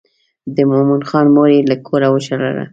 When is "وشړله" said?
2.11-2.63